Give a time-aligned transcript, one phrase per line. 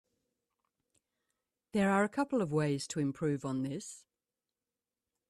[1.73, 4.03] There are a couple ways to improve on this.